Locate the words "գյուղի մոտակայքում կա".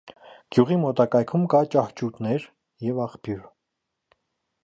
0.55-1.59